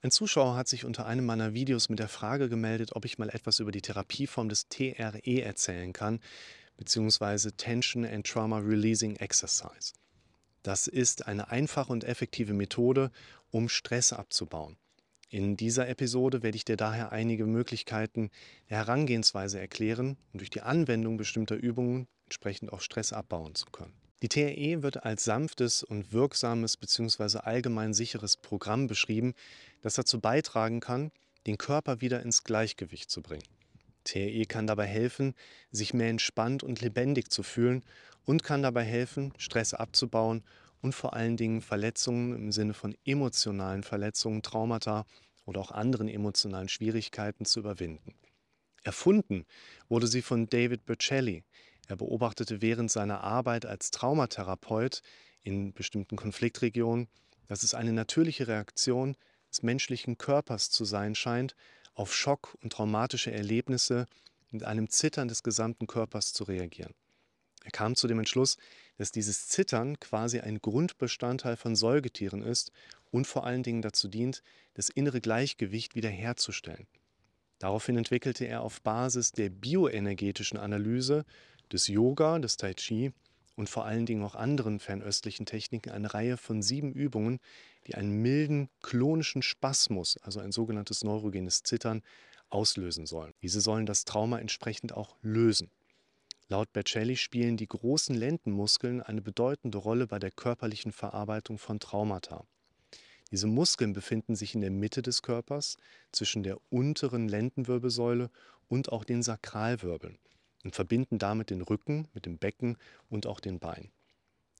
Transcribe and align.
Ein 0.00 0.12
Zuschauer 0.12 0.54
hat 0.54 0.68
sich 0.68 0.84
unter 0.84 1.06
einem 1.06 1.26
meiner 1.26 1.54
Videos 1.54 1.88
mit 1.88 1.98
der 1.98 2.08
Frage 2.08 2.48
gemeldet, 2.48 2.94
ob 2.94 3.04
ich 3.04 3.18
mal 3.18 3.30
etwas 3.30 3.58
über 3.58 3.72
die 3.72 3.82
Therapieform 3.82 4.48
des 4.48 4.68
TRE 4.68 5.42
erzählen 5.42 5.92
kann, 5.92 6.20
beziehungsweise 6.76 7.52
Tension 7.56 8.04
and 8.04 8.24
Trauma 8.24 8.58
Releasing 8.58 9.16
Exercise. 9.16 9.94
Das 10.62 10.86
ist 10.86 11.26
eine 11.26 11.50
einfache 11.50 11.92
und 11.92 12.04
effektive 12.04 12.54
Methode, 12.54 13.10
um 13.50 13.68
Stress 13.68 14.12
abzubauen. 14.12 14.76
In 15.30 15.56
dieser 15.56 15.88
Episode 15.88 16.44
werde 16.44 16.56
ich 16.56 16.64
dir 16.64 16.76
daher 16.76 17.10
einige 17.10 17.46
Möglichkeiten 17.46 18.30
der 18.70 18.78
Herangehensweise 18.78 19.58
erklären, 19.58 20.16
um 20.32 20.38
durch 20.38 20.50
die 20.50 20.62
Anwendung 20.62 21.16
bestimmter 21.16 21.56
Übungen 21.56 22.06
entsprechend 22.26 22.72
auch 22.72 22.82
Stress 22.82 23.12
abbauen 23.12 23.56
zu 23.56 23.66
können. 23.66 24.07
Die 24.22 24.28
TRE 24.28 24.82
wird 24.82 25.04
als 25.04 25.24
sanftes 25.24 25.84
und 25.84 26.12
wirksames 26.12 26.76
bzw. 26.76 27.38
allgemein 27.38 27.94
sicheres 27.94 28.36
Programm 28.36 28.88
beschrieben, 28.88 29.34
das 29.80 29.94
dazu 29.94 30.20
beitragen 30.20 30.80
kann, 30.80 31.12
den 31.46 31.56
Körper 31.56 32.00
wieder 32.00 32.20
ins 32.22 32.42
Gleichgewicht 32.42 33.10
zu 33.10 33.22
bringen. 33.22 33.46
TRE 34.02 34.44
kann 34.46 34.66
dabei 34.66 34.86
helfen, 34.86 35.34
sich 35.70 35.94
mehr 35.94 36.08
entspannt 36.08 36.64
und 36.64 36.80
lebendig 36.80 37.30
zu 37.30 37.44
fühlen 37.44 37.84
und 38.24 38.42
kann 38.42 38.62
dabei 38.62 38.82
helfen, 38.82 39.32
Stress 39.38 39.72
abzubauen 39.72 40.42
und 40.80 40.94
vor 40.94 41.14
allen 41.14 41.36
Dingen 41.36 41.60
Verletzungen 41.60 42.34
im 42.34 42.50
Sinne 42.50 42.74
von 42.74 42.96
emotionalen 43.04 43.84
Verletzungen, 43.84 44.42
Traumata 44.42 45.06
oder 45.46 45.60
auch 45.60 45.70
anderen 45.70 46.08
emotionalen 46.08 46.68
Schwierigkeiten 46.68 47.44
zu 47.44 47.60
überwinden. 47.60 48.14
Erfunden 48.82 49.44
wurde 49.88 50.06
sie 50.06 50.22
von 50.22 50.48
David 50.48 50.86
Bercelli, 50.86 51.44
er 51.88 51.96
beobachtete 51.96 52.60
während 52.60 52.90
seiner 52.90 53.22
Arbeit 53.22 53.66
als 53.66 53.90
Traumatherapeut 53.90 55.02
in 55.42 55.72
bestimmten 55.72 56.16
Konfliktregionen, 56.16 57.08
dass 57.46 57.62
es 57.62 57.74
eine 57.74 57.92
natürliche 57.92 58.46
Reaktion 58.46 59.16
des 59.50 59.62
menschlichen 59.62 60.18
Körpers 60.18 60.70
zu 60.70 60.84
sein 60.84 61.14
scheint, 61.14 61.56
auf 61.94 62.14
Schock 62.14 62.56
und 62.62 62.74
traumatische 62.74 63.32
Erlebnisse 63.32 64.06
mit 64.50 64.64
einem 64.64 64.90
Zittern 64.90 65.28
des 65.28 65.42
gesamten 65.42 65.86
Körpers 65.86 66.34
zu 66.34 66.44
reagieren. 66.44 66.94
Er 67.64 67.70
kam 67.70 67.96
zu 67.96 68.06
dem 68.06 68.18
Entschluss, 68.18 68.58
dass 68.98 69.10
dieses 69.10 69.48
Zittern 69.48 69.98
quasi 69.98 70.40
ein 70.40 70.60
Grundbestandteil 70.60 71.56
von 71.56 71.74
Säugetieren 71.74 72.42
ist 72.42 72.70
und 73.10 73.26
vor 73.26 73.44
allen 73.44 73.62
Dingen 73.62 73.82
dazu 73.82 74.08
dient, 74.08 74.42
das 74.74 74.90
innere 74.90 75.20
Gleichgewicht 75.20 75.94
wiederherzustellen. 75.94 76.86
Daraufhin 77.58 77.96
entwickelte 77.96 78.44
er 78.44 78.62
auf 78.62 78.82
Basis 78.82 79.32
der 79.32 79.50
bioenergetischen 79.50 80.58
Analyse 80.58 81.24
des 81.72 81.88
Yoga, 81.88 82.38
des 82.38 82.56
Tai 82.56 82.74
Chi 82.74 83.12
und 83.58 83.68
vor 83.68 83.84
allen 83.84 84.06
Dingen 84.06 84.22
auch 84.22 84.36
anderen 84.36 84.78
fernöstlichen 84.78 85.44
Techniken 85.44 85.90
eine 85.90 86.14
Reihe 86.14 86.36
von 86.36 86.62
sieben 86.62 86.92
Übungen, 86.92 87.40
die 87.86 87.96
einen 87.96 88.22
milden 88.22 88.68
klonischen 88.82 89.42
Spasmus, 89.42 90.16
also 90.22 90.38
ein 90.40 90.52
sogenanntes 90.52 91.02
neurogenes 91.02 91.64
Zittern, 91.64 92.02
auslösen 92.50 93.04
sollen. 93.04 93.34
Diese 93.42 93.60
sollen 93.60 93.84
das 93.84 94.04
Trauma 94.04 94.38
entsprechend 94.38 94.94
auch 94.94 95.16
lösen. 95.22 95.70
Laut 96.48 96.72
Bercelli 96.72 97.16
spielen 97.16 97.56
die 97.56 97.66
großen 97.66 98.14
Lendenmuskeln 98.14 99.02
eine 99.02 99.20
bedeutende 99.20 99.78
Rolle 99.78 100.06
bei 100.06 100.18
der 100.18 100.30
körperlichen 100.30 100.92
Verarbeitung 100.92 101.58
von 101.58 101.80
Traumata. 101.80 102.46
Diese 103.30 103.48
Muskeln 103.48 103.92
befinden 103.92 104.36
sich 104.36 104.54
in 104.54 104.62
der 104.62 104.70
Mitte 104.70 105.02
des 105.02 105.20
Körpers, 105.20 105.76
zwischen 106.12 106.42
der 106.44 106.58
unteren 106.70 107.28
Lendenwirbelsäule 107.28 108.30
und 108.68 108.90
auch 108.92 109.04
den 109.04 109.22
Sakralwirbeln 109.22 110.16
und 110.64 110.74
verbinden 110.74 111.18
damit 111.18 111.50
den 111.50 111.62
Rücken 111.62 112.08
mit 112.14 112.26
dem 112.26 112.38
Becken 112.38 112.76
und 113.08 113.26
auch 113.26 113.40
den 113.40 113.58
Beinen. 113.58 113.90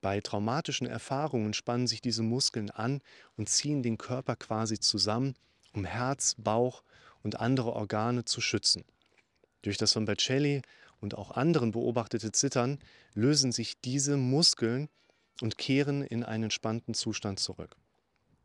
Bei 0.00 0.20
traumatischen 0.20 0.86
Erfahrungen 0.86 1.52
spannen 1.52 1.86
sich 1.86 2.00
diese 2.00 2.22
Muskeln 2.22 2.70
an 2.70 3.02
und 3.36 3.48
ziehen 3.48 3.82
den 3.82 3.98
Körper 3.98 4.36
quasi 4.36 4.78
zusammen, 4.78 5.34
um 5.74 5.84
Herz, 5.84 6.36
Bauch 6.38 6.82
und 7.22 7.38
andere 7.38 7.74
Organe 7.74 8.24
zu 8.24 8.40
schützen. 8.40 8.84
Durch 9.62 9.76
das 9.76 9.92
von 9.92 10.06
Bacelli 10.06 10.62
und 11.00 11.14
auch 11.14 11.32
anderen 11.32 11.72
beobachtete 11.72 12.32
Zittern 12.32 12.78
lösen 13.14 13.52
sich 13.52 13.80
diese 13.80 14.16
Muskeln 14.16 14.88
und 15.42 15.58
kehren 15.58 16.02
in 16.02 16.24
einen 16.24 16.44
entspannten 16.44 16.94
Zustand 16.94 17.38
zurück. 17.38 17.76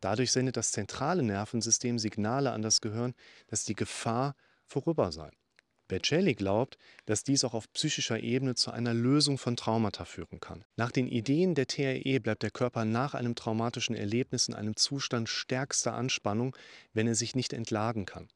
Dadurch 0.02 0.32
sendet 0.32 0.58
das 0.58 0.72
zentrale 0.72 1.24
Nervensystem 1.24 2.00
Signale 2.00 2.52
an 2.52 2.62
das 2.62 2.82
Gehirn, 2.82 3.16
dass 3.48 3.64
die 3.64 3.76
Gefahr 3.76 4.36
vorüber 4.66 5.12
sei. 5.12 5.32
Bercelli 5.88 6.34
glaubt, 6.34 6.78
dass 7.06 7.24
dies 7.24 7.44
auch 7.44 7.54
auf 7.54 7.72
psychischer 7.74 8.20
Ebene 8.20 8.56
zu 8.56 8.72
einer 8.72 8.94
Lösung 8.94 9.38
von 9.38 9.56
Traumata 9.56 10.06
führen 10.06 10.40
kann. 10.40 10.66
Nach 10.76 10.92
den 10.92 11.08
Ideen 11.08 11.56
der 11.56 11.68
TRE 11.68 12.20
bleibt 12.20 12.44
der 12.44 12.52
Körper 12.52 12.86
nach 12.86 13.14
einem 13.14 13.36
traumatischen 13.36 13.96
Erlebnis 13.96 14.48
in 14.48 14.56
einem 14.56 14.76
Zustand 14.76 15.30
stärkster 15.30 15.94
Anspannung, 15.94 16.56
wenn 16.94 17.08
er 17.08 17.16
sich 17.16 17.36
nicht 17.36 17.54
entladen 17.54 18.06
kann. 18.06 18.28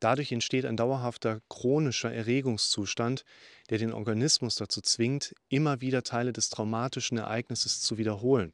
Dadurch 0.00 0.32
entsteht 0.32 0.66
ein 0.66 0.76
dauerhafter 0.76 1.40
chronischer 1.48 2.12
Erregungszustand, 2.12 3.24
der 3.70 3.78
den 3.78 3.92
Organismus 3.92 4.56
dazu 4.56 4.82
zwingt, 4.82 5.34
immer 5.48 5.80
wieder 5.80 6.02
Teile 6.02 6.32
des 6.32 6.50
traumatischen 6.50 7.16
Ereignisses 7.16 7.80
zu 7.80 7.96
wiederholen. 7.96 8.52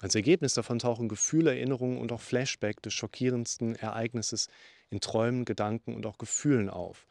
Als 0.00 0.14
Ergebnis 0.14 0.54
davon 0.54 0.78
tauchen 0.78 1.08
Gefühle, 1.08 1.50
Erinnerungen 1.50 1.98
und 1.98 2.12
auch 2.12 2.20
Flashback 2.20 2.80
des 2.82 2.94
schockierendsten 2.94 3.74
Ereignisses 3.74 4.46
in 4.90 5.00
Träumen, 5.00 5.44
Gedanken 5.44 5.96
und 5.96 6.06
auch 6.06 6.18
Gefühlen 6.18 6.70
auf 6.70 7.06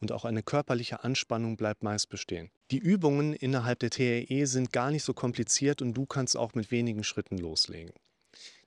und 0.00 0.12
auch 0.12 0.24
eine 0.24 0.42
körperliche 0.42 1.04
Anspannung 1.04 1.56
bleibt 1.56 1.82
meist 1.82 2.08
bestehen. 2.08 2.50
Die 2.70 2.78
Übungen 2.78 3.34
innerhalb 3.34 3.78
der 3.80 3.90
TRE 3.90 4.46
sind 4.46 4.72
gar 4.72 4.90
nicht 4.90 5.04
so 5.04 5.14
kompliziert 5.14 5.82
und 5.82 5.94
du 5.94 6.06
kannst 6.06 6.36
auch 6.36 6.54
mit 6.54 6.70
wenigen 6.70 7.04
Schritten 7.04 7.38
loslegen. 7.38 7.92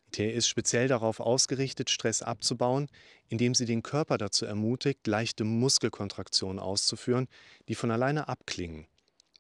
Die 0.08 0.12
TRE 0.12 0.32
ist 0.32 0.48
speziell 0.48 0.88
darauf 0.88 1.20
ausgerichtet, 1.20 1.90
Stress 1.90 2.22
abzubauen, 2.22 2.88
indem 3.30 3.56
sie 3.56 3.66
den 3.66 3.82
Körper 3.82 4.18
dazu 4.18 4.46
ermutigt, 4.46 5.08
leichte 5.08 5.44
Muskelkontraktionen 5.44 6.60
auszuführen, 6.60 7.28
die 7.68 7.76
von 7.76 7.90
alleine 7.90 8.28
abklingen. 8.28 8.86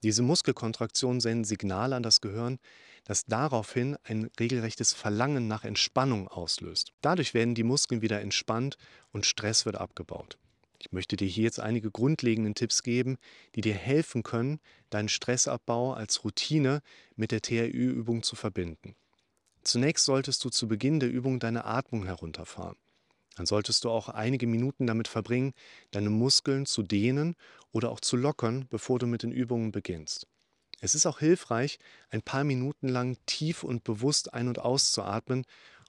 Diese 0.02 0.22
Muskelkontraktionen 0.22 1.22
senden 1.22 1.46
Signale 1.46 1.96
an 1.96 2.04
das 2.04 2.20
Gehirn, 2.20 2.60
das 3.06 3.26
daraufhin 3.26 3.98
ein 4.04 4.30
regelrechtes 4.40 4.94
Verlangen 4.94 5.48
nach 5.48 5.64
Entspannung 5.64 6.28
auslöst. 6.28 6.92
Dadurch 7.02 7.34
werden 7.34 7.56
die 7.56 7.64
Muskeln 7.64 8.02
wieder 8.02 8.20
entspannt 8.20 8.78
und 9.12 9.26
Stress 9.26 9.66
wird 9.66 9.76
abgebaut. 9.76 10.38
Ich 10.84 10.92
möchte 10.92 11.16
dir 11.16 11.30
hier 11.30 11.46
jetzt 11.46 11.62
einige 11.62 11.92
grundlegende 11.92 12.54
Tipps 12.54 12.84
geben, 12.84 13.18
die 13.56 13.62
dir 13.62 13.74
helfen 13.74 14.22
können, 14.22 14.60
deinen 14.90 15.08
Stressabbau 15.08 15.94
als 15.94 16.26
Routine 16.26 16.82
mit 17.16 17.32
der 17.32 17.42
TRÜ-Übung 17.42 18.22
zu 18.22 18.36
verbinden. 18.36 18.94
Zunächst 19.64 20.04
solltest 20.04 20.44
du 20.44 20.50
zu 20.50 20.68
Beginn 20.68 21.00
der 21.00 21.10
Übung 21.10 21.40
deine 21.40 21.64
Atmung 21.64 22.04
herunterfahren. 22.04 22.76
Dann 23.38 23.46
solltest 23.46 23.86
du 23.86 23.92
auch 23.92 24.10
einige 24.10 24.46
Minuten 24.46 24.86
damit 24.86 25.08
verbringen, 25.08 25.54
deine 25.92 26.10
Muskeln 26.10 26.66
zu 26.66 26.84
dehnen 26.84 27.36
oder 27.72 27.90
auch 27.90 28.02
zu 28.02 28.18
lockern, 28.18 28.68
bevor 28.70 29.00
du 29.00 29.08
mit 29.08 29.24
den 29.24 29.32
Übungen 29.32 29.72
beginnst. 29.72 30.28
Es 30.82 30.96
ist 30.96 31.06
auch 31.06 31.20
hilfreich, 31.20 31.80
ein 32.10 32.22
paar 32.22 32.44
Minuten 32.44 32.90
lang 32.90 33.16
tief 33.26 33.64
und 33.64 33.86
bewusst 33.86 34.34
ein- 34.34 34.50
und 34.50 34.60
auszuatmen 34.60 35.46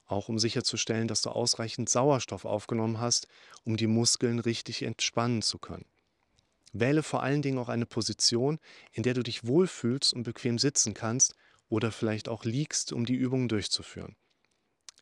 auch 0.06 0.28
um 0.28 0.38
sicherzustellen, 0.38 1.08
dass 1.08 1.22
du 1.22 1.30
ausreichend 1.30 1.88
Sauerstoff 1.88 2.44
aufgenommen 2.44 3.00
hast, 3.00 3.26
um 3.64 3.76
die 3.76 3.86
Muskeln 3.86 4.38
richtig 4.38 4.82
entspannen 4.82 5.42
zu 5.42 5.58
können. 5.58 5.86
Wähle 6.72 7.02
vor 7.02 7.22
allen 7.22 7.42
Dingen 7.42 7.58
auch 7.58 7.68
eine 7.68 7.86
Position, 7.86 8.58
in 8.92 9.02
der 9.02 9.14
du 9.14 9.22
dich 9.22 9.46
wohlfühlst 9.46 10.12
und 10.12 10.24
bequem 10.24 10.58
sitzen 10.58 10.92
kannst 10.92 11.34
oder 11.68 11.92
vielleicht 11.92 12.28
auch 12.28 12.44
liegst, 12.44 12.92
um 12.92 13.06
die 13.06 13.14
Übungen 13.14 13.48
durchzuführen. 13.48 14.16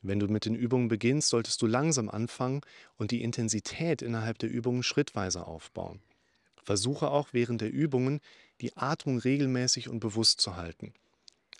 Wenn 0.02 0.18
du 0.18 0.26
mit 0.26 0.44
den 0.44 0.54
Übungen 0.54 0.88
beginnst, 0.88 1.28
solltest 1.28 1.62
du 1.62 1.66
langsam 1.66 2.08
anfangen 2.08 2.60
und 2.96 3.10
die 3.10 3.22
Intensität 3.22 4.02
innerhalb 4.02 4.38
der 4.38 4.50
Übungen 4.50 4.82
schrittweise 4.82 5.46
aufbauen. 5.46 6.02
Versuche 6.62 7.10
auch 7.10 7.28
während 7.32 7.60
der 7.60 7.72
Übungen 7.72 8.20
die 8.60 8.76
Atmung 8.76 9.18
regelmäßig 9.18 9.88
und 9.88 10.00
bewusst 10.00 10.40
zu 10.40 10.56
halten. 10.56 10.92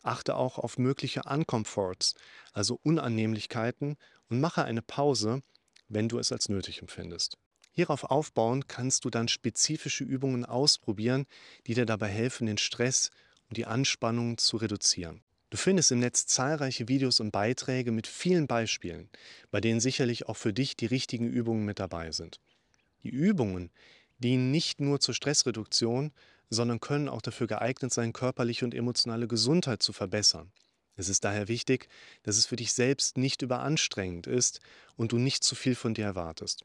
Achte 0.02 0.36
auch 0.36 0.58
auf 0.58 0.78
mögliche 0.78 1.22
Uncomforts, 1.24 2.14
also 2.52 2.78
Unannehmlichkeiten, 2.82 3.96
und 4.28 4.40
mache 4.40 4.64
eine 4.64 4.82
Pause, 4.82 5.42
wenn 5.88 6.08
du 6.08 6.18
es 6.18 6.32
als 6.32 6.48
nötig 6.48 6.80
empfindest. 6.80 7.38
Hierauf 7.72 8.04
aufbauen 8.04 8.66
kannst 8.66 9.04
du 9.04 9.10
dann 9.10 9.28
spezifische 9.28 10.04
Übungen 10.04 10.44
ausprobieren, 10.44 11.26
die 11.66 11.74
dir 11.74 11.86
dabei 11.86 12.08
helfen, 12.08 12.46
den 12.46 12.58
Stress 12.58 13.10
und 13.48 13.56
die 13.56 13.66
Anspannung 13.66 14.38
zu 14.38 14.58
reduzieren. 14.58 15.22
Du 15.50 15.56
findest 15.58 15.92
im 15.92 15.98
Netz 15.98 16.26
zahlreiche 16.26 16.88
Videos 16.88 17.20
und 17.20 17.30
Beiträge 17.30 17.92
mit 17.92 18.06
vielen 18.06 18.46
Beispielen, 18.46 19.10
bei 19.50 19.60
denen 19.60 19.80
sicherlich 19.80 20.26
auch 20.26 20.36
für 20.36 20.52
dich 20.52 20.76
die 20.76 20.86
richtigen 20.86 21.26
Übungen 21.26 21.64
mit 21.64 21.78
dabei 21.78 22.10
sind. 22.10 22.40
Die 23.02 23.10
Übungen 23.10 23.70
dienen 24.18 24.50
nicht 24.50 24.80
nur 24.80 25.00
zur 25.00 25.14
Stressreduktion, 25.14 26.12
sondern 26.52 26.80
können 26.80 27.08
auch 27.08 27.22
dafür 27.22 27.46
geeignet 27.46 27.92
sein, 27.92 28.12
körperliche 28.12 28.64
und 28.64 28.74
emotionale 28.74 29.26
Gesundheit 29.26 29.82
zu 29.82 29.92
verbessern. 29.92 30.52
Es 30.96 31.08
ist 31.08 31.24
daher 31.24 31.48
wichtig, 31.48 31.88
dass 32.22 32.36
es 32.36 32.46
für 32.46 32.56
dich 32.56 32.72
selbst 32.72 33.16
nicht 33.16 33.42
überanstrengend 33.42 34.26
ist 34.26 34.60
und 34.96 35.12
du 35.12 35.18
nicht 35.18 35.42
zu 35.42 35.54
viel 35.54 35.74
von 35.74 35.94
dir 35.94 36.04
erwartest. 36.04 36.64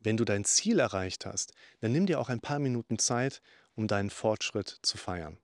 Wenn 0.00 0.16
du 0.16 0.24
dein 0.24 0.44
Ziel 0.44 0.78
erreicht 0.78 1.26
hast, 1.26 1.52
dann 1.80 1.92
nimm 1.92 2.06
dir 2.06 2.20
auch 2.20 2.28
ein 2.28 2.40
paar 2.40 2.58
Minuten 2.58 2.98
Zeit, 2.98 3.42
um 3.74 3.86
deinen 3.86 4.10
Fortschritt 4.10 4.78
zu 4.82 4.96
feiern. 4.96 5.38